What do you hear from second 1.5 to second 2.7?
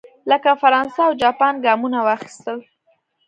ګامونه واخیستل.